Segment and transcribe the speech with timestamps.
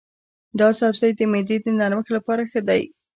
[0.59, 2.81] دا سبزی د معدې د نرمښت لپاره ښه دی.